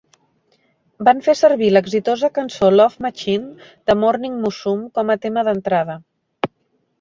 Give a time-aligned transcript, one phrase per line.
[1.09, 6.01] Van fer servir l'exitosa cançó "Love Machine" de Morning Musume com a tema d'entrada.